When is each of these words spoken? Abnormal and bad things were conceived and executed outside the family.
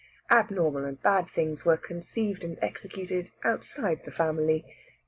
Abnormal 0.31 0.83
and 0.85 0.99
bad 0.99 1.29
things 1.29 1.63
were 1.63 1.77
conceived 1.77 2.43
and 2.43 2.57
executed 2.59 3.29
outside 3.43 4.03
the 4.03 4.09
family. 4.11 4.65